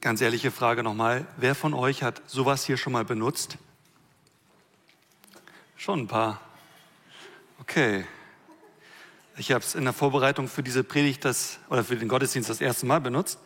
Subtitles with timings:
[0.00, 1.26] Ganz ehrliche Frage nochmal.
[1.36, 3.58] Wer von euch hat sowas hier schon mal benutzt?
[5.76, 6.40] Schon ein paar.
[7.60, 8.06] Okay.
[9.36, 12.62] Ich habe es in der Vorbereitung für diese Predigt das, oder für den Gottesdienst das
[12.62, 13.38] erste Mal benutzt.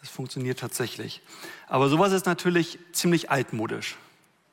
[0.00, 1.22] Das funktioniert tatsächlich.
[1.66, 3.96] Aber sowas ist natürlich ziemlich altmodisch.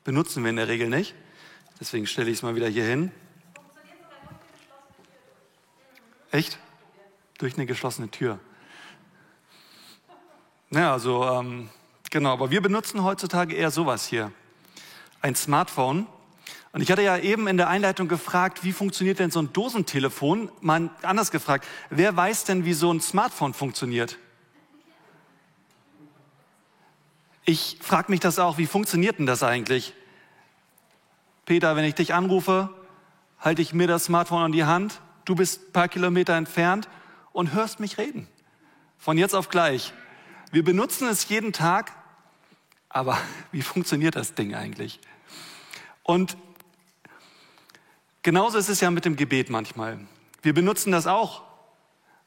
[0.02, 1.14] Benutzen wir in der Regel nicht.
[1.78, 3.12] Deswegen stelle ich es mal wieder hier hin.
[6.32, 6.58] Echt?
[7.38, 8.40] Durch eine geschlossene Tür.
[10.70, 11.70] Ja, also ähm,
[12.10, 14.32] genau, aber wir benutzen heutzutage eher sowas hier.
[15.22, 16.06] Ein Smartphone.
[16.72, 20.50] Und ich hatte ja eben in der Einleitung gefragt, wie funktioniert denn so ein Dosentelefon?
[20.60, 24.18] Mal anders gefragt, wer weiß denn, wie so ein Smartphone funktioniert?
[27.46, 29.94] Ich frage mich das auch, wie funktioniert denn das eigentlich?
[31.46, 32.68] Peter, wenn ich dich anrufe,
[33.40, 36.90] halte ich mir das Smartphone an die Hand, du bist ein paar Kilometer entfernt
[37.32, 38.28] und hörst mich reden.
[38.98, 39.94] Von jetzt auf gleich.
[40.50, 41.92] Wir benutzen es jeden Tag,
[42.88, 43.18] aber
[43.52, 45.00] wie funktioniert das Ding eigentlich?
[46.02, 46.36] Und
[48.22, 49.98] genauso ist es ja mit dem Gebet manchmal.
[50.40, 51.42] Wir benutzen das auch,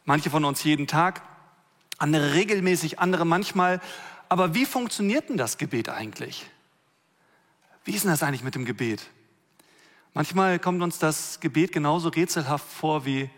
[0.05, 1.23] manche von uns jeden Tag,
[1.97, 3.81] andere regelmäßig, andere manchmal.
[4.29, 6.45] Aber wie funktioniert denn das Gebet eigentlich?
[7.83, 9.09] Wie ist denn das eigentlich mit dem Gebet?
[10.13, 13.29] Manchmal kommt uns das Gebet genauso rätselhaft vor wie,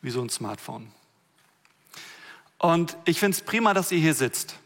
[0.00, 0.92] wie so ein Smartphone.
[2.62, 4.56] Und ich finde es prima, dass ihr hier sitzt.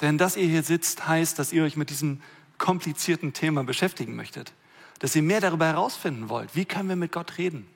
[0.00, 2.22] Denn dass ihr hier sitzt, heißt, dass ihr euch mit diesem
[2.56, 4.54] komplizierten Thema beschäftigen möchtet.
[4.98, 6.56] Dass ihr mehr darüber herausfinden wollt.
[6.56, 7.68] Wie können wir mit Gott reden?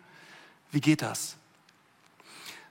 [0.73, 1.37] Wie geht das?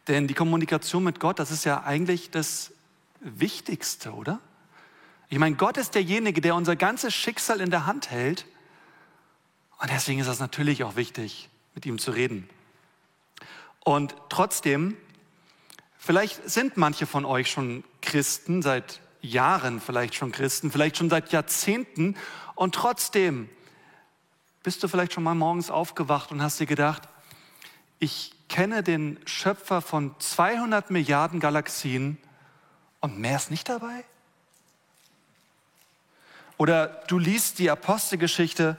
[0.08, 2.72] Denn die Kommunikation mit Gott, das ist ja eigentlich das
[3.20, 4.40] Wichtigste, oder?
[5.30, 8.48] Ich meine, Gott ist derjenige, der unser ganzes Schicksal in der Hand hält.
[9.78, 12.50] Und deswegen ist das natürlich auch wichtig, mit ihm zu reden.
[13.84, 14.98] Und trotzdem
[16.06, 21.32] Vielleicht sind manche von euch schon Christen, seit Jahren vielleicht schon Christen, vielleicht schon seit
[21.32, 22.16] Jahrzehnten
[22.54, 23.50] und trotzdem
[24.62, 27.10] bist du vielleicht schon mal morgens aufgewacht und hast dir gedacht,
[27.98, 32.20] ich kenne den Schöpfer von 200 Milliarden Galaxien
[33.00, 34.06] und mehr ist nicht dabei?
[36.58, 38.78] Oder du liest die Apostelgeschichte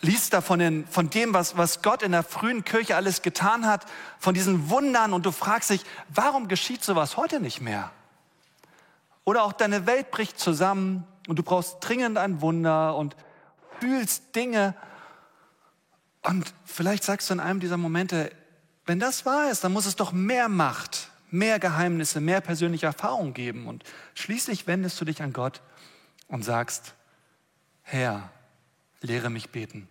[0.00, 3.66] liest da von, den, von dem, was, was Gott in der frühen Kirche alles getan
[3.66, 3.86] hat,
[4.18, 7.90] von diesen Wundern und du fragst dich, warum geschieht sowas heute nicht mehr?
[9.24, 13.16] Oder auch deine Welt bricht zusammen und du brauchst dringend ein Wunder und
[13.80, 14.74] fühlst Dinge.
[16.22, 18.30] Und vielleicht sagst du in einem dieser Momente,
[18.86, 23.34] wenn das wahr ist, dann muss es doch mehr Macht, mehr Geheimnisse, mehr persönliche Erfahrung
[23.34, 23.66] geben.
[23.66, 25.60] Und schließlich wendest du dich an Gott
[26.28, 26.94] und sagst,
[27.82, 28.30] Herr,
[29.00, 29.88] lehre mich beten.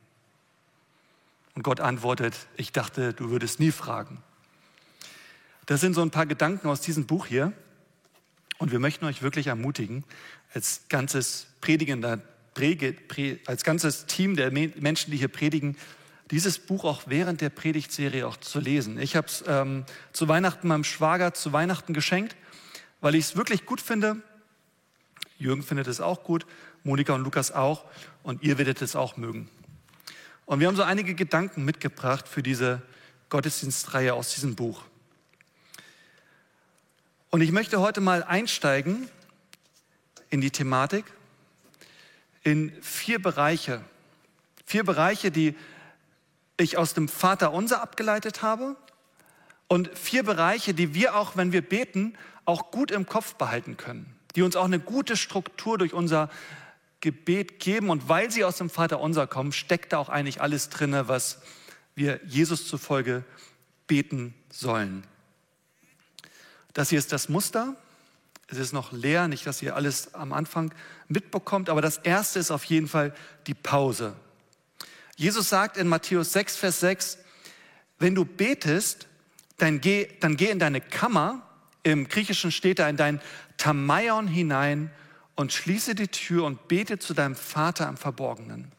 [1.55, 4.21] Und Gott antwortet, ich dachte, du würdest nie fragen.
[5.65, 7.51] Das sind so ein paar Gedanken aus diesem Buch hier.
[8.57, 10.03] Und wir möchten euch wirklich ermutigen,
[10.53, 12.21] als ganzes predigender,
[13.45, 15.77] als ganzes Team der Menschen, die hier predigen,
[16.31, 18.99] dieses Buch auch während der Predigtserie auch zu lesen.
[18.99, 22.35] Ich habe es ähm, zu Weihnachten meinem Schwager zu Weihnachten geschenkt,
[22.99, 24.21] weil ich es wirklich gut finde.
[25.37, 26.45] Jürgen findet es auch gut
[26.83, 27.85] Monika und Lukas auch
[28.23, 29.49] und ihr werdet es auch mögen.
[30.45, 32.81] Und wir haben so einige Gedanken mitgebracht für diese
[33.29, 34.83] Gottesdienstreihe aus diesem Buch.
[37.29, 39.09] Und ich möchte heute mal einsteigen
[40.29, 41.05] in die Thematik
[42.43, 43.81] in vier Bereiche.
[44.65, 45.55] Vier Bereiche, die
[46.55, 48.77] ich aus dem Vater unser abgeleitet habe
[49.67, 54.16] und vier Bereiche, die wir auch, wenn wir beten, auch gut im Kopf behalten können,
[54.37, 56.29] die uns auch eine gute Struktur durch unser
[57.01, 57.89] Gebet geben.
[57.89, 61.41] Und weil sie aus dem Vater unser kommen, steckt da auch eigentlich alles drin, was
[61.95, 63.23] wir Jesus zufolge
[63.87, 65.03] beten sollen.
[66.73, 67.75] Das hier ist das Muster.
[68.47, 70.71] Es ist noch leer, nicht, dass ihr alles am Anfang
[71.07, 73.15] mitbekommt, aber das erste ist auf jeden Fall
[73.47, 74.13] die Pause.
[75.15, 77.17] Jesus sagt in Matthäus 6, Vers 6,
[77.97, 79.07] wenn du betest,
[79.57, 81.41] dann geh, dann geh in deine Kammer,
[81.83, 83.21] im Griechischen steht da in dein
[83.57, 84.91] Tamaion hinein
[85.35, 88.71] und schließe die Tür und bete zu deinem Vater im Verborgenen.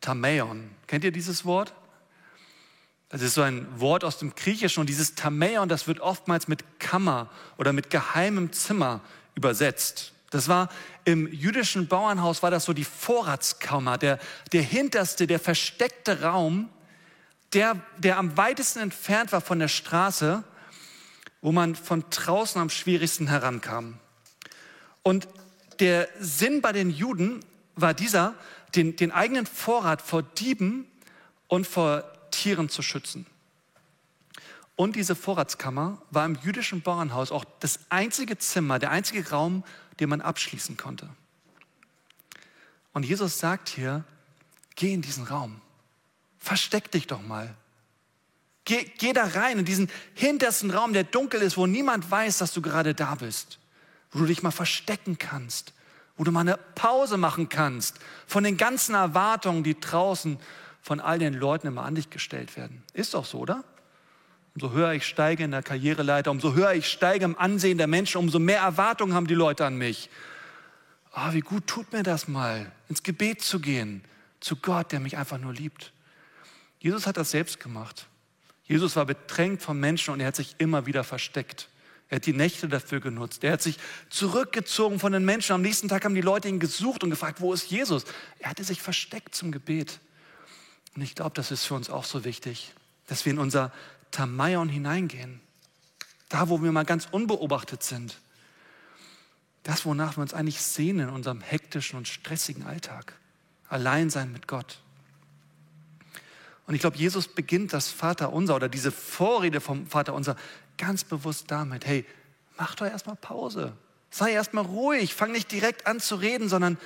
[0.00, 1.72] Tameon, kennt ihr dieses Wort?
[3.08, 6.80] Das ist so ein Wort aus dem Griechischen und dieses Tameon, das wird oftmals mit
[6.80, 9.00] Kammer oder mit geheimem Zimmer
[9.34, 10.12] übersetzt.
[10.30, 10.68] Das war
[11.04, 14.18] im jüdischen Bauernhaus war das so die Vorratskammer, der,
[14.52, 16.68] der hinterste, der versteckte Raum,
[17.52, 20.42] der, der am weitesten entfernt war von der Straße,
[21.40, 23.98] wo man von draußen am schwierigsten herankam.
[25.02, 25.28] Und
[25.78, 27.40] der Sinn bei den Juden
[27.74, 28.34] war dieser,
[28.74, 30.86] den, den eigenen Vorrat vor Dieben
[31.48, 33.26] und vor Tieren zu schützen.
[34.74, 39.64] Und diese Vorratskammer war im jüdischen Bauernhaus auch das einzige Zimmer, der einzige Raum,
[40.00, 41.08] den man abschließen konnte.
[42.92, 44.04] Und Jesus sagt hier,
[44.74, 45.60] geh in diesen Raum,
[46.38, 47.54] versteck dich doch mal.
[48.66, 52.52] Geh, geh da rein in diesen hintersten Raum, der dunkel ist, wo niemand weiß, dass
[52.52, 53.60] du gerade da bist,
[54.10, 55.72] wo du dich mal verstecken kannst,
[56.16, 60.38] wo du mal eine Pause machen kannst von den ganzen Erwartungen, die draußen
[60.82, 62.82] von all den Leuten immer an dich gestellt werden.
[62.92, 63.62] Ist doch so, oder?
[64.56, 68.18] Umso höher ich steige in der Karriereleiter, umso höher ich steige im Ansehen der Menschen,
[68.18, 70.10] umso mehr Erwartungen haben die Leute an mich.
[71.12, 74.02] Ah, oh, wie gut tut mir das mal, ins Gebet zu gehen,
[74.40, 75.92] zu Gott, der mich einfach nur liebt.
[76.80, 78.08] Jesus hat das selbst gemacht.
[78.66, 81.68] Jesus war bedrängt von Menschen und er hat sich immer wieder versteckt.
[82.08, 83.42] Er hat die Nächte dafür genutzt.
[83.42, 83.78] Er hat sich
[84.10, 85.52] zurückgezogen von den Menschen.
[85.52, 88.04] Am nächsten Tag haben die Leute ihn gesucht und gefragt, wo ist Jesus?
[88.38, 89.98] Er hatte sich versteckt zum Gebet.
[90.94, 92.72] Und ich glaube, das ist für uns auch so wichtig,
[93.08, 93.72] dass wir in unser
[94.12, 95.40] Tamaion hineingehen.
[96.28, 98.18] Da, wo wir mal ganz unbeobachtet sind.
[99.62, 103.14] Das, wonach wir uns eigentlich sehnen in unserem hektischen und stressigen Alltag.
[103.68, 104.78] Allein sein mit Gott.
[106.66, 110.36] Und ich glaube, Jesus beginnt das Vaterunser oder diese Vorrede vom Vaterunser
[110.76, 112.04] ganz bewusst damit, hey,
[112.58, 113.72] mach doch erstmal Pause.
[114.10, 116.78] Sei erstmal ruhig, fang nicht direkt an zu reden, sondern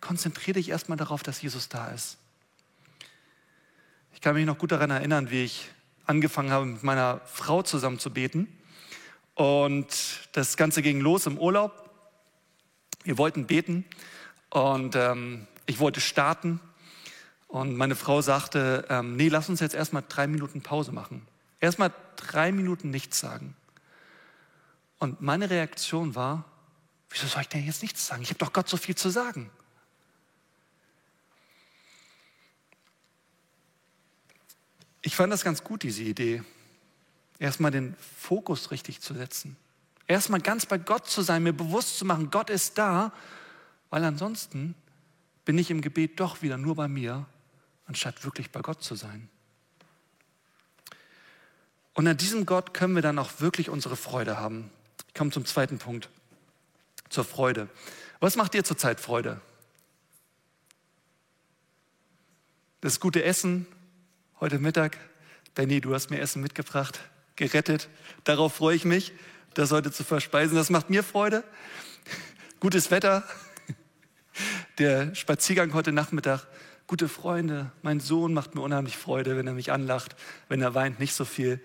[0.00, 2.18] konzentriere dich erstmal darauf, dass Jesus da ist.
[4.12, 5.70] Ich kann mich noch gut daran erinnern, wie ich
[6.06, 8.48] angefangen habe, mit meiner Frau zusammen zu beten.
[9.34, 9.88] Und
[10.32, 11.90] das Ganze ging los im Urlaub.
[13.02, 13.84] Wir wollten beten
[14.50, 16.60] und ähm, ich wollte starten.
[17.54, 21.24] Und meine Frau sagte, ähm, nee, lass uns jetzt erstmal drei Minuten Pause machen.
[21.60, 23.54] Erstmal drei Minuten nichts sagen.
[24.98, 26.46] Und meine Reaktion war,
[27.10, 28.22] wieso soll ich denn jetzt nichts sagen?
[28.22, 29.52] Ich habe doch Gott so viel zu sagen.
[35.02, 36.42] Ich fand das ganz gut, diese Idee.
[37.38, 39.56] Erstmal den Fokus richtig zu setzen.
[40.08, 43.12] Erstmal ganz bei Gott zu sein, mir bewusst zu machen, Gott ist da,
[43.90, 44.74] weil ansonsten
[45.44, 47.26] bin ich im Gebet doch wieder nur bei mir,
[47.86, 49.28] anstatt wirklich bei Gott zu sein.
[51.94, 54.70] Und an diesem Gott können wir dann auch wirklich unsere Freude haben.
[55.08, 56.08] Ich komme zum zweiten Punkt,
[57.08, 57.68] zur Freude.
[58.20, 59.40] Was macht dir zurzeit Freude?
[62.80, 63.66] Das gute Essen,
[64.40, 64.98] heute Mittag.
[65.54, 67.00] Benny, du hast mir Essen mitgebracht,
[67.36, 67.88] gerettet.
[68.24, 69.12] Darauf freue ich mich,
[69.54, 70.56] das heute zu verspeisen.
[70.56, 71.44] Das macht mir Freude.
[72.58, 73.22] Gutes Wetter,
[74.78, 76.46] der Spaziergang heute Nachmittag,
[76.86, 77.70] gute Freunde.
[77.82, 80.16] Mein Sohn macht mir unheimlich Freude, wenn er mich anlacht,
[80.48, 81.60] wenn er weint, nicht so viel.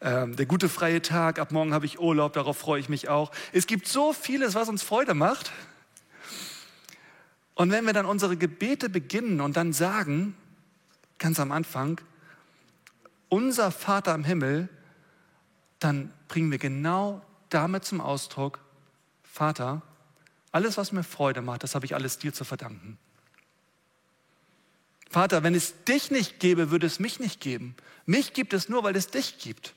[0.00, 3.30] Ähm, der gute freie Tag, ab morgen habe ich Urlaub, darauf freue ich mich auch.
[3.52, 5.52] Es gibt so vieles, was uns Freude macht.
[7.54, 10.34] Und wenn wir dann unsere Gebete beginnen und dann sagen,
[11.18, 12.00] ganz am Anfang,
[13.28, 14.68] unser Vater im Himmel,
[15.78, 18.58] dann bringen wir genau damit zum Ausdruck,
[19.22, 19.82] Vater,
[20.50, 22.98] alles, was mir Freude macht, das habe ich alles dir zu verdanken.
[25.14, 27.76] Vater, wenn es dich nicht gäbe, würde es mich nicht geben.
[28.04, 29.72] Mich gibt es nur, weil es dich gibt.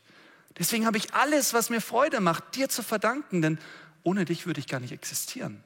[0.57, 3.59] Deswegen habe ich alles, was mir Freude macht, dir zu verdanken, denn
[4.01, 5.61] ohne dich würde ich gar nicht existieren.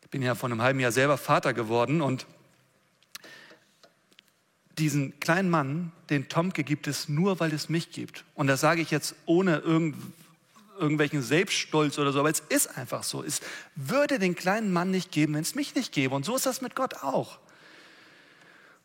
[0.00, 2.24] Ich bin ja vor einem halben Jahr selber Vater geworden und
[4.78, 8.24] diesen kleinen Mann, den Tomke, gibt es nur, weil es mich gibt.
[8.34, 9.96] Und das sage ich jetzt ohne irgend,
[10.78, 13.22] irgendwelchen Selbststolz oder so, aber es ist einfach so.
[13.22, 13.42] Es
[13.74, 16.14] würde den kleinen Mann nicht geben, wenn es mich nicht gäbe.
[16.14, 17.38] Und so ist das mit Gott auch.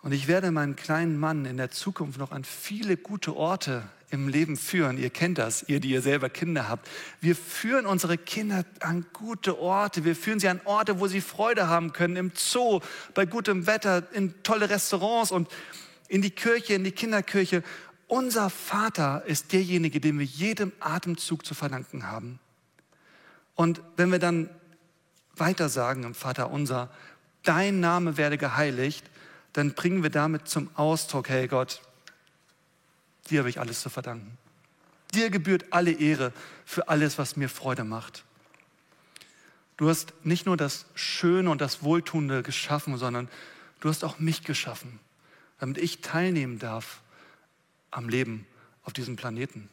[0.02, 4.28] Und ich werde meinen kleinen Mann in der Zukunft noch an viele gute Orte im
[4.28, 4.98] Leben führen.
[4.98, 6.90] Ihr kennt das, ihr, die ihr selber Kinder habt.
[7.22, 10.04] Wir führen unsere Kinder an gute Orte.
[10.04, 12.82] Wir führen sie an Orte, wo sie Freude haben können, im Zoo,
[13.14, 15.48] bei gutem Wetter, in tolle Restaurants und
[16.08, 17.64] in die Kirche, in die Kinderkirche.
[18.08, 22.40] Unser Vater ist derjenige, dem wir jedem Atemzug zu verdanken haben.
[23.56, 24.50] Und wenn wir dann
[25.36, 26.90] weiter sagen im Vater unser,
[27.44, 29.10] dein Name werde geheiligt,
[29.54, 31.82] dann bringen wir damit zum Ausdruck, hey Gott,
[33.30, 34.38] dir habe ich alles zu verdanken.
[35.14, 36.32] Dir gebührt alle Ehre
[36.66, 38.24] für alles, was mir Freude macht.
[39.78, 43.28] Du hast nicht nur das Schöne und das Wohltuende geschaffen, sondern
[43.80, 45.00] du hast auch mich geschaffen,
[45.60, 47.02] damit ich teilnehmen darf
[47.90, 48.46] am Leben
[48.84, 49.70] auf diesem Planeten.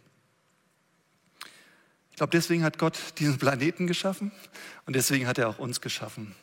[2.11, 4.33] Ich glaube, deswegen hat Gott diesen Planeten geschaffen
[4.87, 6.35] und deswegen hat er auch uns geschaffen,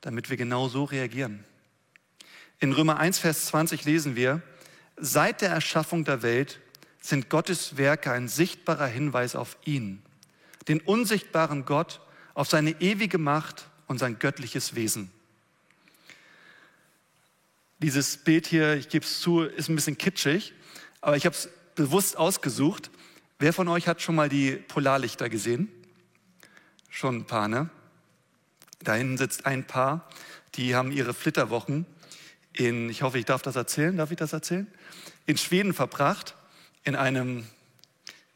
[0.00, 1.44] damit wir genau so reagieren.
[2.58, 4.40] In Römer 1, Vers 20 lesen wir,
[4.96, 6.60] seit der Erschaffung der Welt
[7.00, 10.02] sind Gottes Werke ein sichtbarer Hinweis auf ihn,
[10.66, 12.00] den unsichtbaren Gott,
[12.32, 15.10] auf seine ewige Macht und sein göttliches Wesen.
[17.78, 20.54] Dieses Bild hier, ich gebe es zu, ist ein bisschen kitschig,
[21.02, 22.90] aber ich habe es bewusst ausgesucht.
[23.38, 25.70] Wer von euch hat schon mal die Polarlichter gesehen?
[26.88, 27.68] Schon ein paar, ne?
[28.80, 30.08] Da hinten sitzt ein Paar,
[30.54, 31.84] die haben ihre Flitterwochen
[32.56, 34.66] in, ich hoffe, ich darf das erzählen, darf ich das erzählen?
[35.26, 36.34] In Schweden verbracht,
[36.84, 37.46] in einem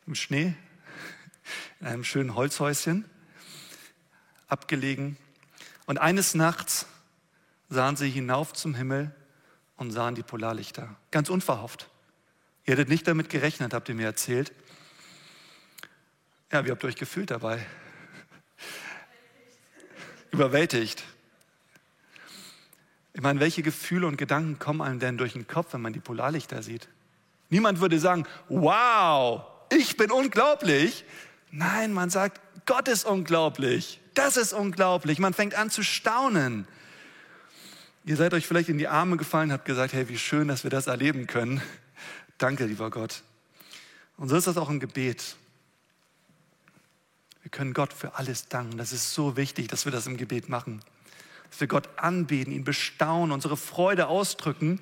[0.07, 0.55] im Schnee,
[1.81, 3.05] in einem schönen Holzhäuschen,
[4.49, 5.17] abgelegen.
[5.87, 6.87] Und eines Nachts
[7.69, 9.15] sahen sie hinauf zum Himmel
[9.77, 10.97] und sahen die Polarlichter.
[11.11, 11.89] Ganz unverhofft.
[12.67, 14.53] Ihr hättet nicht damit gerechnet, habt ihr mir erzählt.
[16.53, 17.65] Ja, wie habt ihr euch gefühlt dabei?
[20.33, 21.05] Überwältigt.
[23.12, 26.00] Ich meine, welche Gefühle und Gedanken kommen einem denn durch den Kopf, wenn man die
[26.00, 26.88] Polarlichter sieht?
[27.49, 31.05] Niemand würde sagen, wow, ich bin unglaublich.
[31.50, 34.00] Nein, man sagt, Gott ist unglaublich.
[34.14, 35.19] Das ist unglaublich.
[35.19, 36.67] Man fängt an zu staunen.
[38.05, 40.71] Ihr seid euch vielleicht in die Arme gefallen, habt gesagt, hey, wie schön, dass wir
[40.71, 41.61] das erleben können.
[42.38, 43.23] Danke, lieber Gott.
[44.17, 45.37] Und so ist das auch im Gebet.
[47.43, 48.79] Wir können Gott für alles danken.
[48.79, 50.81] Das ist so wichtig, dass wir das im Gebet machen.
[51.50, 54.80] Dass wir Gott anbeten, ihn bestaunen, unsere Freude ausdrücken.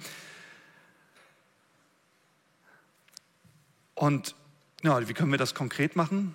[3.94, 4.34] Und
[4.82, 6.34] ja, wie können wir das konkret machen?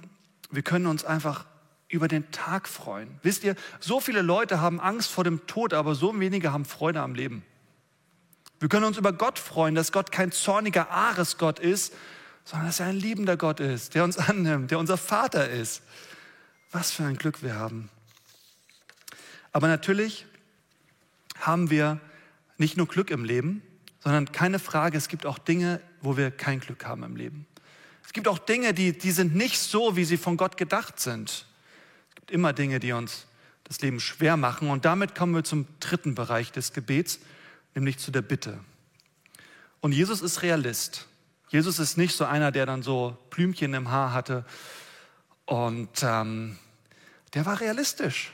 [0.51, 1.45] Wir können uns einfach
[1.87, 3.19] über den Tag freuen.
[3.21, 7.01] Wisst ihr, so viele Leute haben Angst vor dem Tod, aber so wenige haben Freude
[7.01, 7.45] am Leben.
[8.59, 11.93] Wir können uns über Gott freuen, dass Gott kein zorniger Aresgott ist,
[12.45, 15.83] sondern dass er ein liebender Gott ist, der uns annimmt, der unser Vater ist.
[16.71, 17.89] Was für ein Glück wir haben.
[19.53, 20.25] Aber natürlich
[21.39, 22.00] haben wir
[22.57, 23.62] nicht nur Glück im Leben,
[24.00, 27.45] sondern keine Frage, es gibt auch Dinge, wo wir kein Glück haben im Leben.
[28.05, 31.45] Es gibt auch Dinge, die, die sind nicht so, wie sie von Gott gedacht sind.
[32.10, 33.27] Es gibt immer Dinge, die uns
[33.63, 34.69] das Leben schwer machen.
[34.69, 37.19] Und damit kommen wir zum dritten Bereich des Gebets,
[37.75, 38.60] nämlich zu der Bitte.
[39.79, 41.07] Und Jesus ist Realist.
[41.50, 44.45] Jesus ist nicht so einer, der dann so Blümchen im Haar hatte.
[45.45, 46.57] Und ähm,
[47.33, 48.31] der war realistisch.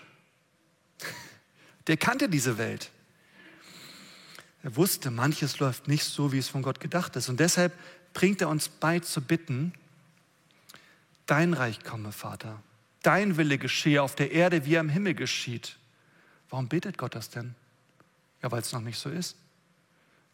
[1.90, 2.92] Der kannte diese Welt.
[4.62, 7.30] Er wusste, manches läuft nicht so, wie es von Gott gedacht ist.
[7.30, 7.74] Und deshalb
[8.14, 9.74] bringt er uns bei zu bitten,
[11.26, 12.62] dein Reich komme, Vater,
[13.02, 15.78] dein Wille geschehe auf der Erde, wie er im Himmel geschieht.
[16.52, 17.56] Warum betet Gott das denn?
[18.44, 19.36] Ja, weil es noch nicht so ist.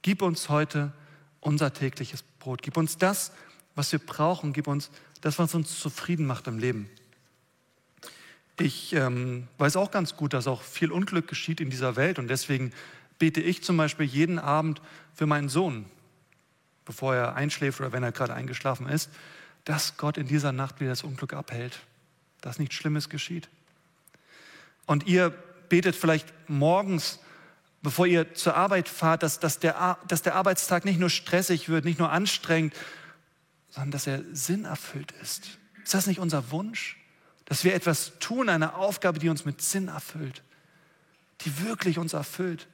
[0.01, 0.91] Gib uns heute
[1.39, 2.63] unser tägliches Brot.
[2.63, 3.31] Gib uns das,
[3.75, 4.51] was wir brauchen.
[4.51, 4.89] Gib uns
[5.21, 6.89] das, was uns zufrieden macht im Leben.
[8.57, 12.29] Ich ähm, weiß auch ganz gut, dass auch viel Unglück geschieht in dieser Welt und
[12.29, 12.71] deswegen
[13.19, 14.81] bete ich zum Beispiel jeden Abend
[15.13, 15.85] für meinen Sohn,
[16.85, 19.09] bevor er einschläft oder wenn er gerade eingeschlafen ist,
[19.65, 21.79] dass Gott in dieser Nacht wieder das Unglück abhält,
[22.41, 23.49] dass nichts Schlimmes geschieht.
[24.85, 25.31] Und ihr
[25.67, 27.19] betet vielleicht morgens,
[27.81, 31.85] bevor ihr zur Arbeit fahrt, dass, dass, der, dass der Arbeitstag nicht nur stressig wird,
[31.85, 32.73] nicht nur anstrengend,
[33.69, 35.57] sondern dass er sinnerfüllt ist.
[35.83, 36.97] Ist das nicht unser Wunsch?
[37.45, 40.43] Dass wir etwas tun, eine Aufgabe, die uns mit Sinn erfüllt,
[41.41, 42.67] die wirklich uns erfüllt.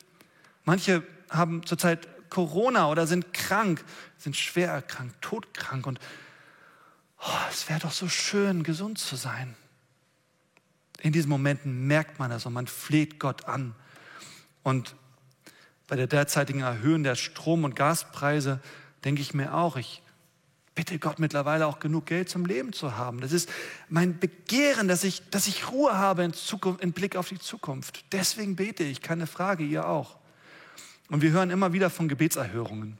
[0.63, 3.84] Manche haben zurzeit Corona oder sind krank,
[4.18, 5.86] sind schwer erkrankt, todkrank.
[5.86, 6.00] Und
[7.20, 9.56] oh, es wäre doch so schön, gesund zu sein.
[11.01, 13.75] In diesen Momenten merkt man das und man fleht Gott an.
[14.63, 14.96] Und
[15.88, 18.62] bei der derzeitigen Erhöhung der Strom- und Gaspreise
[19.04, 20.01] denke ich mir auch, ich
[20.75, 23.22] bitte Gott mittlerweile auch genug Geld zum Leben zu haben.
[23.22, 23.50] Das ist
[23.90, 28.06] mein Begehren, dass ich, dass ich Ruhe habe in, Zukunft, in Blick auf die Zukunft.
[28.12, 30.18] Deswegen bete ich, keine Frage, ihr auch.
[31.10, 32.98] Und wir hören immer wieder von Gebetserhörungen,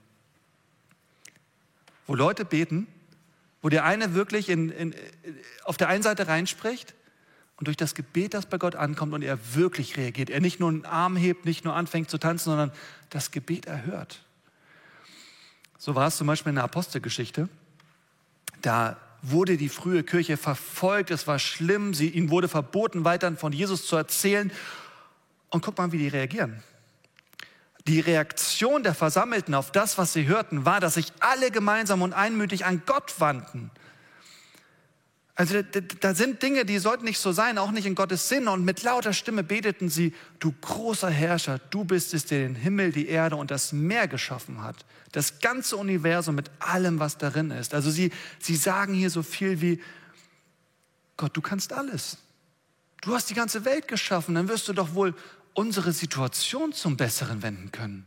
[2.08, 2.88] wo Leute beten,
[3.62, 4.96] wo der eine wirklich in, in,
[5.64, 6.94] auf der einen Seite reinspricht
[7.56, 10.30] und durch das Gebet, das bei Gott ankommt und er wirklich reagiert.
[10.30, 12.72] Er nicht nur einen Arm hebt, nicht nur anfängt zu tanzen, sondern
[13.12, 14.26] das Gebet erhört.
[15.78, 17.50] So war es zum Beispiel in der Apostelgeschichte.
[18.62, 23.54] Da wurde die frühe Kirche verfolgt, es war schlimm, sie, ihnen wurde verboten, weiter von
[23.54, 24.52] Jesus zu erzählen.
[25.50, 26.64] Und guck mal, wie die reagieren.
[27.88, 32.14] Die Reaktion der Versammelten auf das, was sie hörten, war, dass sich alle gemeinsam und
[32.14, 33.72] einmütig an Gott wandten.
[35.42, 35.64] Also
[36.02, 38.48] da sind Dinge, die sollten nicht so sein, auch nicht in Gottes Sinn.
[38.48, 42.92] Und mit lauter Stimme beteten sie, du großer Herrscher, du bist es, der den Himmel,
[42.92, 44.86] die Erde und das Meer geschaffen hat.
[45.14, 47.74] Das ganze Universum mit allem, was darin ist.
[47.74, 49.82] Also sie, sie sagen hier so viel wie,
[51.18, 52.20] Gott, du kannst alles.
[53.02, 55.16] Du hast die ganze Welt geschaffen, dann wirst du doch wohl
[55.56, 58.06] unsere Situation zum Besseren wenden können.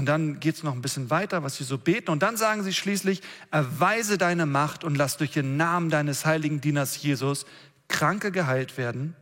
[0.00, 2.10] Und dann geht es noch ein bisschen weiter, was sie so beten.
[2.10, 6.62] Und dann sagen sie schließlich, erweise deine Macht und lass durch den Namen deines heiligen
[6.62, 7.44] Dieners Jesus
[7.86, 9.14] Kranke geheilt werden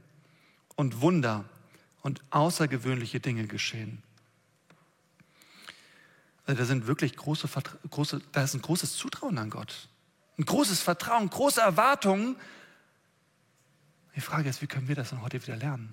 [0.76, 1.47] und Wunder
[2.02, 4.04] und außergewöhnliche Dinge geschehen.
[6.47, 7.49] Also da sind wirklich große,
[7.90, 9.88] große, da ist ein großes Zutrauen an Gott.
[10.38, 12.37] Ein großes Vertrauen, große Erwartungen.
[14.14, 15.92] Die Frage ist, wie können wir das dann heute wieder lernen?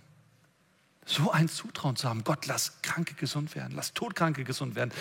[1.05, 2.23] So ein Zutrauen zu haben.
[2.23, 4.91] Gott, lass Kranke gesund werden, lass Todkranke gesund werden.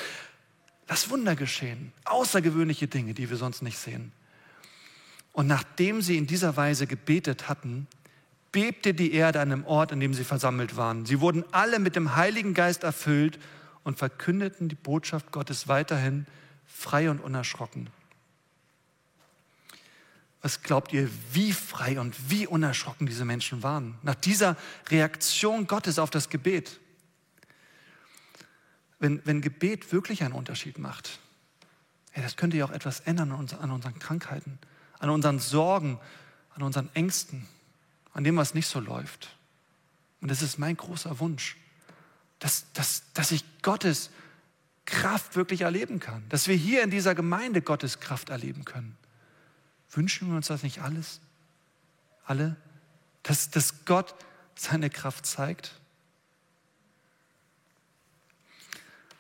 [0.86, 1.92] Lass Wunder geschehen.
[2.04, 4.12] Außergewöhnliche Dinge, die wir sonst nicht sehen.
[5.32, 7.86] Und nachdem sie in dieser Weise gebetet hatten,
[8.52, 11.06] bebte die Erde an dem Ort, an dem sie versammelt waren.
[11.06, 13.38] Sie wurden alle mit dem Heiligen Geist erfüllt
[13.82, 16.26] und verkündeten die Botschaft Gottes weiterhin
[16.66, 17.88] frei und unerschrocken.
[20.44, 24.58] Was glaubt ihr, wie frei und wie unerschrocken diese Menschen waren nach dieser
[24.90, 26.80] Reaktion Gottes auf das Gebet?
[28.98, 31.18] Wenn, wenn Gebet wirklich einen Unterschied macht,
[32.14, 34.58] ja, das könnte ja auch etwas ändern an, uns, an unseren Krankheiten,
[34.98, 35.98] an unseren Sorgen,
[36.54, 37.48] an unseren Ängsten,
[38.12, 39.34] an dem, was nicht so läuft.
[40.20, 41.56] Und das ist mein großer Wunsch,
[42.38, 44.10] dass, dass, dass ich Gottes
[44.84, 48.98] Kraft wirklich erleben kann, dass wir hier in dieser Gemeinde Gottes Kraft erleben können.
[49.94, 51.20] Wünschen wir uns das nicht alles?
[52.24, 52.56] Alle?
[53.22, 54.14] Dass, dass Gott
[54.54, 55.72] seine Kraft zeigt?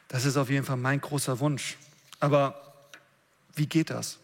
[0.08, 1.76] Das ist auf jeden Fall mein großer Wunsch.
[2.20, 2.88] Aber
[3.54, 4.18] wie geht das?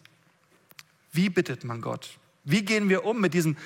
[1.11, 2.17] Wie bittet man Gott?
[2.43, 3.57] Wie gehen wir um mit diesem,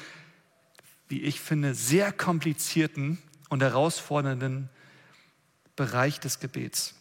[1.07, 4.69] wie ich finde, sehr komplizierten und herausfordernden
[5.75, 6.95] Bereich des Gebets?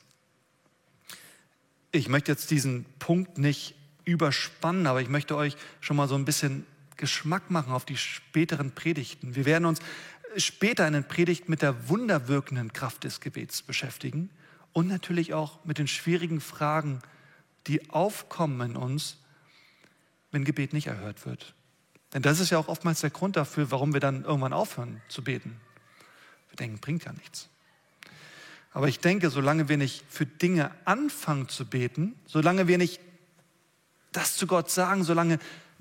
[1.91, 6.25] Ich möchte jetzt diesen Punkt nicht überspannen, aber ich möchte euch schon mal so ein
[6.25, 9.35] bisschen Geschmack machen auf die späteren Predigten.
[9.35, 9.81] Wir werden uns
[10.37, 14.31] später in den Predigten mit der wunderwirkenden Kraft des Gebets beschäftigen
[14.73, 17.01] und natürlich auch mit den schwierigen Fragen,
[17.67, 19.19] die aufkommen in uns,
[20.31, 21.55] wenn Gebet nicht erhört wird.
[22.13, 25.25] Denn das ist ja auch oftmals der Grund dafür, warum wir dann irgendwann aufhören zu
[25.25, 25.61] beten.
[26.51, 27.49] Wir denken, bringt ja nichts.
[28.73, 33.01] Aber ich denke, solange wir nicht für Dinge anfangen zu beten, solange wir nicht
[34.17, 35.39] das zu Gott sagen, solange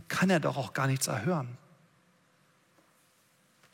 [0.07, 1.57] kann er doch auch gar nichts erhören.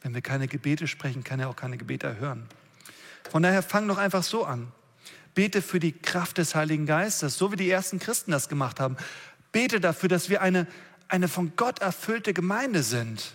[0.01, 2.47] Wenn wir keine Gebete sprechen, kann er auch keine Gebete erhören.
[3.29, 4.71] Von daher fang doch einfach so an.
[5.36, 8.97] Bete für die Kraft des Heiligen Geistes, so wie die ersten Christen das gemacht haben.
[9.51, 10.67] Bete dafür, dass wir eine,
[11.07, 13.34] eine von Gott erfüllte Gemeinde sind.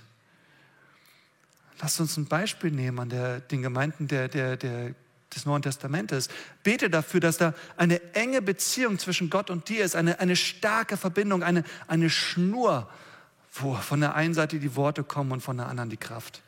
[1.81, 4.95] Lasst uns ein Beispiel nehmen an der, den Gemeinden der, der, der
[5.35, 6.29] des Neuen Testamentes.
[6.63, 10.97] Bete dafür, dass da eine enge Beziehung zwischen Gott und dir ist, eine, eine starke
[10.97, 12.91] Verbindung, eine, eine Schnur,
[13.53, 16.43] wo von der einen Seite die Worte kommen und von der anderen die Kraft.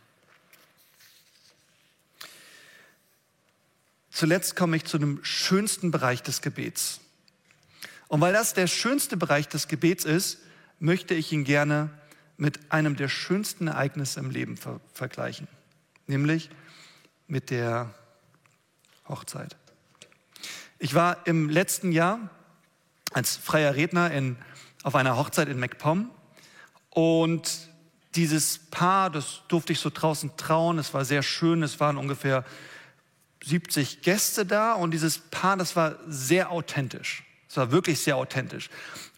[4.11, 7.01] Zuletzt komme ich zu dem schönsten Bereich des Gebets.
[8.09, 10.39] Und weil das der schönste Bereich des Gebets ist,
[10.79, 11.91] möchte ich ihn gerne
[12.37, 15.49] mit einem der schönsten Ereignisse im Leben ver vergleichen,
[16.07, 16.51] nämlich
[17.29, 17.95] mit der
[19.09, 19.57] Hochzeit.
[20.79, 22.31] Ich war im letzten Jahr
[23.13, 24.37] als freier Redner in,
[24.83, 26.11] auf einer Hochzeit in MacPom
[26.91, 27.71] und
[28.15, 32.45] dieses Paar, das durfte ich so draußen trauen, es war sehr schön, es waren ungefähr
[33.45, 37.25] 70 Gäste da und dieses Paar, das war sehr authentisch.
[37.49, 38.71] Es war wirklich sehr authentisch.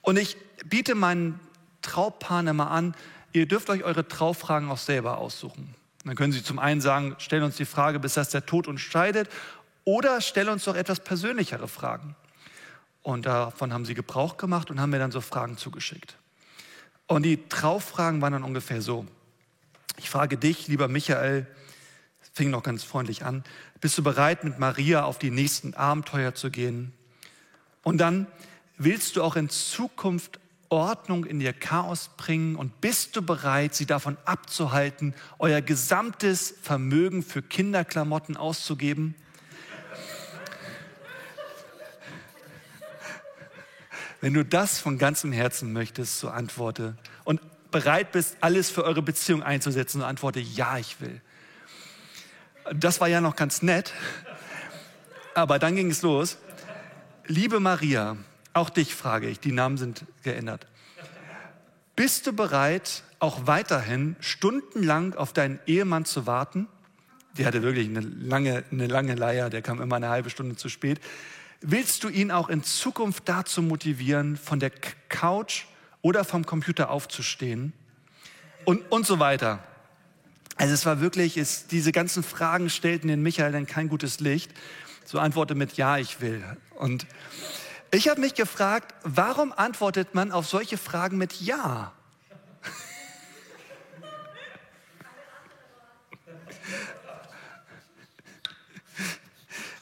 [0.02, 1.40] Und ich biete meinen
[1.82, 2.94] Traupaaren immer an,
[3.32, 5.74] ihr dürft euch eure Traufragen auch selber aussuchen.
[6.04, 8.80] Dann können Sie zum einen sagen, stellen uns die Frage, bis das der Tod uns
[8.80, 9.28] scheidet.
[9.88, 12.14] Oder stell uns doch etwas persönlichere Fragen.
[13.00, 16.18] Und davon haben sie Gebrauch gemacht und haben mir dann so Fragen zugeschickt.
[17.06, 19.06] Und die Trauffragen waren dann ungefähr so.
[19.96, 21.46] Ich frage dich, lieber Michael,
[22.34, 23.44] fing noch ganz freundlich an,
[23.80, 26.92] bist du bereit, mit Maria auf die nächsten Abenteuer zu gehen?
[27.82, 28.26] Und dann,
[28.76, 33.86] willst du auch in Zukunft Ordnung in ihr Chaos bringen und bist du bereit, sie
[33.86, 39.14] davon abzuhalten, euer gesamtes Vermögen für Kinderklamotten auszugeben?
[44.20, 49.02] Wenn du das von ganzem Herzen möchtest, so antworte und bereit bist, alles für eure
[49.02, 51.20] Beziehung einzusetzen, so antworte, ja, ich will.
[52.74, 53.92] Das war ja noch ganz nett,
[55.34, 56.38] aber dann ging es los.
[57.26, 58.16] Liebe Maria,
[58.52, 60.66] auch dich frage ich, die Namen sind geändert.
[61.94, 66.68] Bist du bereit, auch weiterhin stundenlang auf deinen Ehemann zu warten?
[67.36, 70.68] Der hatte wirklich eine lange, eine lange Leier, der kam immer eine halbe Stunde zu
[70.68, 71.00] spät.
[71.60, 74.70] Willst du ihn auch in Zukunft dazu motivieren, von der
[75.08, 75.64] Couch
[76.02, 77.72] oder vom Computer aufzustehen?
[78.64, 79.58] Und, und so weiter.
[80.56, 84.52] Also es war wirklich, es, diese ganzen Fragen stellten den Michael dann kein gutes Licht.
[85.04, 86.44] So antworte mit Ja, ich will.
[86.76, 87.06] Und
[87.90, 91.92] ich habe mich gefragt, warum antwortet man auf solche Fragen mit Ja?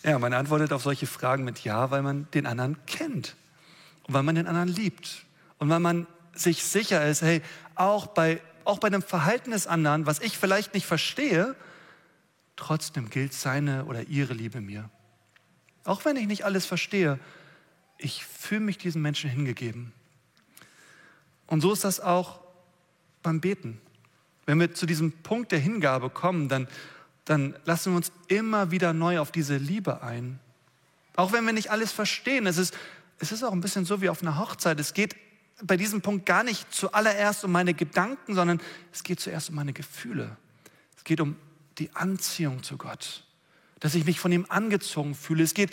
[0.07, 3.35] Ja, man antwortet auf solche Fragen mit Ja, weil man den anderen kennt
[4.05, 5.25] und weil man den anderen liebt
[5.59, 7.42] und weil man sich sicher ist, hey,
[7.75, 11.57] auch bei, auch bei dem Verhalten des anderen, was ich vielleicht nicht verstehe,
[12.55, 14.88] trotzdem gilt seine oder ihre Liebe mir.
[15.83, 17.19] Auch wenn ich nicht alles verstehe,
[17.99, 19.92] ich fühle mich diesen Menschen hingegeben.
[21.49, 22.38] Und so ist das auch
[23.25, 23.81] beim Beten.
[24.45, 26.69] Wenn wir zu diesem Punkt der Hingabe kommen, dann,
[27.27, 30.39] dann lassen wir uns immer wieder neu auf diese Liebe ein.
[31.17, 32.47] Auch wenn wir nicht alles verstehen.
[32.47, 32.75] Es ist,
[33.19, 34.79] es ist auch ein bisschen so wie auf einer Hochzeit.
[34.79, 35.17] Es geht
[35.62, 38.61] bei diesem Punkt gar nicht zuallererst um meine Gedanken, sondern
[38.93, 40.37] es geht zuerst um meine Gefühle.
[40.97, 41.37] Es geht um
[41.79, 43.25] die Anziehung zu Gott,
[43.81, 45.43] dass ich mich von ihm angezogen fühle.
[45.43, 45.73] Es geht,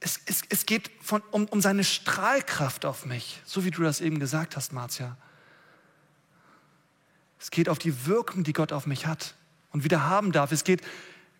[0.00, 4.02] es, es, es geht von, um, um seine Strahlkraft auf mich, so wie du das
[4.02, 5.16] eben gesagt hast, Marzia.
[7.40, 9.34] Es geht auf die Wirkung, die Gott auf mich hat
[9.76, 10.52] und wieder haben darf.
[10.52, 10.80] Es geht,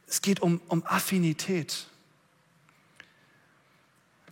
[0.07, 1.87] es geht um, um Affinität.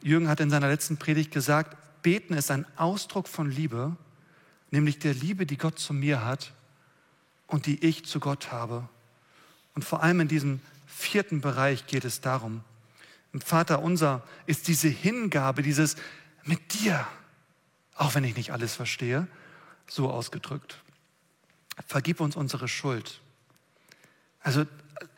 [0.03, 3.97] Jürgen hat in seiner letzten Predigt gesagt, Beten ist ein Ausdruck von Liebe,
[4.71, 6.53] nämlich der Liebe, die Gott zu mir hat
[7.47, 8.87] und die ich zu Gott habe.
[9.75, 12.61] Und vor allem in diesem vierten Bereich geht es darum,
[13.33, 15.97] im Vater unser ist diese Hingabe, dieses
[16.45, 17.07] mit dir,
[17.95, 19.29] auch wenn ich nicht alles verstehe,
[19.87, 20.83] so ausgedrückt.
[21.87, 23.23] Vergib uns unsere Schuld.
[24.45, 24.67] Also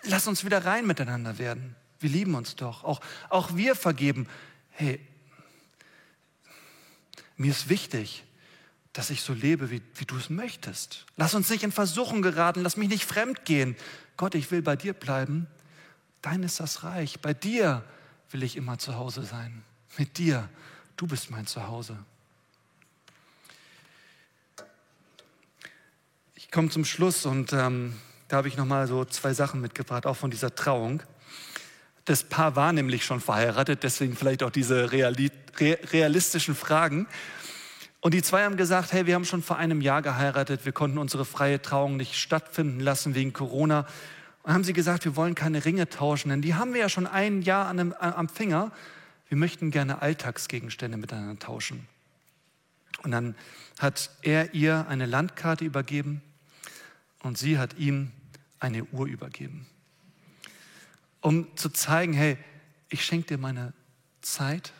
[0.05, 1.77] lass uns wieder rein miteinander werden.
[2.01, 2.85] Wir lieben uns doch.
[2.85, 4.29] Auch, auch wir vergeben.
[4.71, 5.01] Hey,
[7.37, 8.25] mir ist wichtig,
[8.93, 11.05] dass ich so lebe, wie, wie du es möchtest.
[11.17, 13.77] Lass uns nicht in Versuchung geraten, lass mich nicht fremd gehen.
[14.17, 15.47] Gott, ich will bei dir bleiben.
[16.23, 17.21] Dein ist das Reich.
[17.21, 17.85] Bei dir
[18.31, 19.65] will ich immer zu Hause sein.
[19.99, 20.49] Mit dir.
[20.97, 21.99] Du bist mein Zuhause.
[26.37, 27.97] Ich komme zum Schluss und ähm,
[28.29, 31.03] da habe ich noch mal so zwei Sachen mitgebracht, auch von dieser Trauung.
[32.05, 37.07] Das Paar war nämlich schon verheiratet, deswegen vielleicht auch diese reali realistischen Fragen.
[38.01, 40.99] Und die zwei haben gesagt, hey, wir haben schon vor einem Jahr geheiratet, wir konnten
[40.99, 43.87] unsere freie Trauung nicht stattfinden lassen wegen Corona.
[44.43, 47.07] Und haben sie gesagt, wir wollen keine Ringe tauschen, denn die haben wir ja schon
[47.07, 48.71] ein Jahr an dem, am Finger.
[49.29, 51.89] Wir möchten gerne Alltagsgegenstände miteinander tauschen.
[53.03, 53.35] Und dann
[53.79, 56.23] hat er ihr eine Landkarte übergeben
[57.27, 58.13] und sie hat ihm
[58.61, 59.67] eine Uhr übergeben.
[61.21, 62.39] Um zu zeigen, hey,
[62.89, 63.73] ich schenke dir meine
[64.23, 64.73] Zeit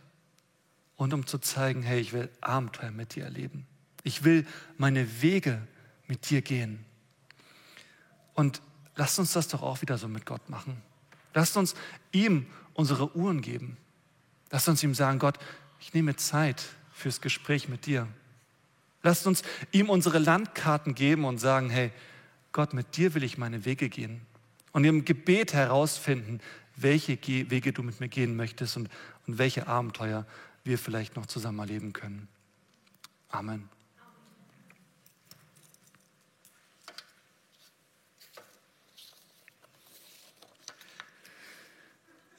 [0.97, 3.67] und um zu zeigen, hey, ich will Abenteuer mit dir erleben.
[4.05, 4.47] Ich will
[4.79, 5.67] meine Wege
[6.07, 6.85] mit dir gehen.
[8.35, 8.63] Und
[8.95, 10.81] lasst uns das doch auch wieder so mit Gott machen.
[11.35, 11.75] Lasst uns
[12.13, 13.77] ihm unsere Uhren geben.
[14.51, 15.39] Lasst uns ihm sagen, Gott,
[15.81, 18.07] ich nehme Zeit fürs Gespräch mit dir.
[19.03, 21.93] Lasst uns ihm unsere Landkarten geben und sagen, hey,
[22.57, 24.23] Gott, mit dir will ich meine Wege gehen.
[24.73, 26.41] Und im Gebet herausfinden,
[26.75, 27.19] welche
[27.51, 28.89] Wege du mit mir gehen möchtest und,
[29.27, 30.25] und welche Abenteuer
[30.65, 32.29] wir vielleicht noch zusammen erleben können.
[33.29, 33.69] Amen.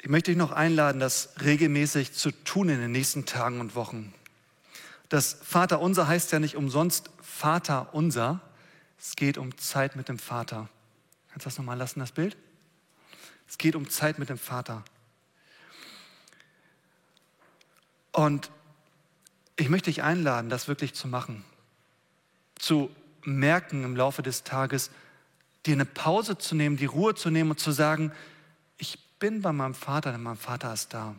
[0.01, 4.15] Ich möchte dich noch einladen, das regelmäßig zu tun in den nächsten Tagen und Wochen.
[5.09, 8.41] Das Vater unser heißt ja nicht umsonst Vater unser,
[8.97, 10.69] es geht um Zeit mit dem Vater.
[11.29, 12.35] Kannst du das nochmal lassen, das Bild?
[13.47, 14.83] Es geht um Zeit mit dem Vater.
[18.11, 18.49] Und
[19.55, 21.45] ich möchte dich einladen, das wirklich zu machen.
[22.55, 22.89] Zu
[23.23, 24.89] merken im Laufe des Tages,
[25.65, 28.11] dir eine Pause zu nehmen, die Ruhe zu nehmen und zu sagen,
[28.77, 31.15] ich bin bei meinem Vater, denn mein Vater ist da.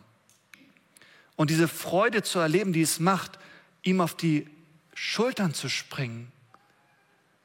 [1.35, 3.39] Und diese Freude zu erleben, die es macht,
[3.83, 4.49] ihm auf die
[4.93, 6.31] Schultern zu springen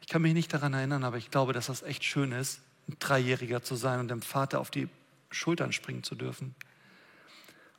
[0.05, 2.97] ich kann mich nicht daran erinnern, aber ich glaube, dass das echt schön ist, ein
[2.99, 4.91] Dreijähriger zu sein und dem Vater auf die
[5.31, 6.55] Schultern springen zu dürfen.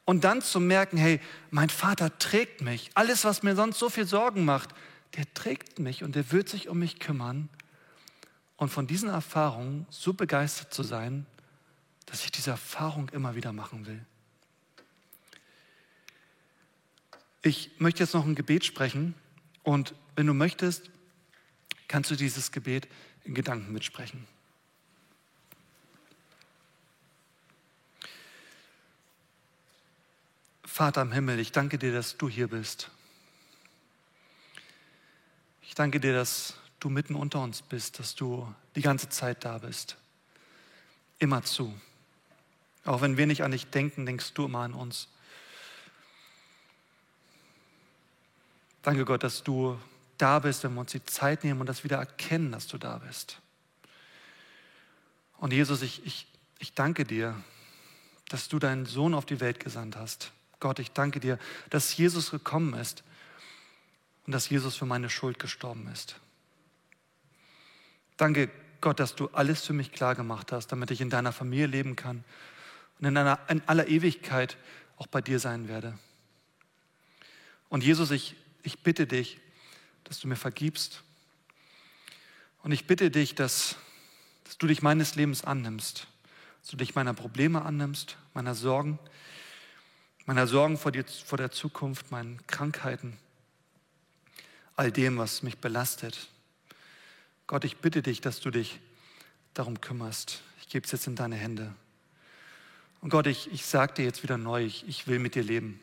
[0.06, 2.90] Und dann zu merken, hey, mein Vater trägt mich.
[2.96, 4.72] Alles, was mir sonst so viel Sorgen macht,
[5.16, 7.48] der trägt mich und der wird sich um mich kümmern.
[8.58, 11.28] Und von diesen Erfahrungen so begeistert zu sein,
[12.08, 14.04] dass ich diese Erfahrung immer wieder machen will.
[17.44, 19.14] Ich möchte jetzt noch ein Gebet sprechen
[19.62, 20.90] und wenn du möchtest,
[21.88, 22.88] kannst du dieses Gebet
[23.24, 24.28] in Gedanken mitsprechen.
[30.64, 32.92] Vater im Himmel, ich danke dir, dass du hier bist.
[35.62, 39.58] Ich danke dir, dass du mitten unter uns bist, dass du die ganze Zeit da
[39.58, 39.98] bist.
[41.18, 41.74] Immer zu.
[42.84, 45.08] Auch wenn wir nicht an dich denken, denkst du immer an uns.
[48.82, 49.80] Danke Gott, dass du
[50.18, 52.98] da bist, wenn wir uns die Zeit nehmen und das wieder erkennen, dass du da
[53.00, 53.40] bist.
[55.38, 56.28] Und Jesus, ich, ich,
[56.60, 57.36] ich danke dir,
[58.30, 60.32] dass du deinen Sohn auf die Welt gesandt hast.
[60.60, 61.38] Gott, ich danke dir,
[61.70, 63.04] dass Jesus gekommen ist
[64.26, 66.16] und dass Jesus für meine Schuld gestorben ist.
[68.18, 68.50] Danke,
[68.82, 71.96] Gott, dass du alles für mich klar gemacht hast, damit ich in deiner Familie leben
[71.96, 72.24] kann
[73.00, 74.58] und in, einer, in aller Ewigkeit
[74.98, 75.98] auch bei dir sein werde.
[77.70, 79.40] Und Jesus, ich, ich bitte dich,
[80.06, 81.04] dass du mir vergibst.
[82.64, 83.76] Und ich bitte dich, dass,
[84.46, 86.08] dass du dich meines Lebens annimmst,
[86.62, 88.98] dass du dich meiner Probleme annimmst, meiner Sorgen,
[90.26, 93.18] meiner Sorgen vor, dir, vor der Zukunft, meinen Krankheiten,
[94.76, 96.30] all dem, was mich belastet.
[97.48, 98.80] Gott, ich bitte dich, dass du dich
[99.54, 100.42] darum kümmerst.
[100.60, 101.74] Ich gebe es jetzt in deine Hände.
[103.02, 105.80] Und Gott, ich, ich sage dir jetzt wieder neu, ich, ich will mit dir leben.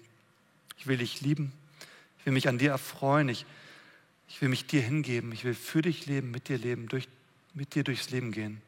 [0.76, 1.52] Ich will dich lieben.
[2.18, 3.28] Ich will mich an dir erfreuen.
[3.28, 3.46] Ich,
[4.32, 5.30] ich will mich dir hingeben.
[5.32, 7.06] Ich will für dich leben, mit dir leben, durch,
[7.52, 8.62] mit dir durchs Leben gehen.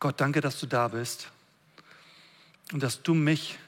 [0.00, 1.30] Gott, danke, dass du da bist
[2.72, 3.58] und dass du mich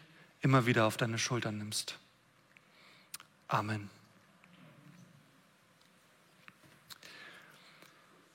[0.40, 1.96] immer wieder auf deine Schultern nimmst.
[3.46, 3.88] Amen.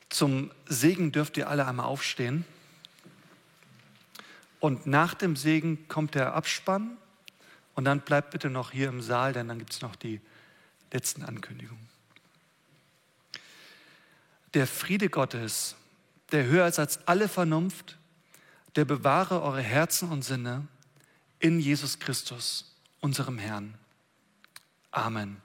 [0.08, 2.46] Zum Segen dürft ihr alle einmal aufstehen.
[4.62, 6.96] Und nach dem Segen kommt der Abspann.
[7.76, 10.22] Und dann bleibt bitte noch hier im Saal, denn dann gibt es noch die
[10.94, 11.90] letzten Ankündigungen.
[14.54, 15.76] Der Friede Gottes,
[16.32, 17.98] der höher ist als alle Vernunft,
[18.76, 20.68] der bewahre eure Herzen und Sinne
[21.40, 23.76] in Jesus Christus, unserem Herrn.
[24.92, 25.43] Amen.